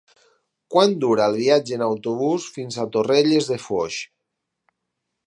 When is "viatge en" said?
1.41-1.83